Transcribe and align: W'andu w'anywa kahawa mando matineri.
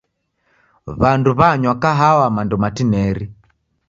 W'andu 0.99 1.29
w'anywa 1.39 1.73
kahawa 1.83 2.25
mando 2.35 2.55
matineri. 2.63 3.25